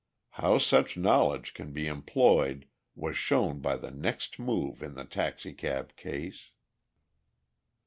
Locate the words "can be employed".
1.53-2.65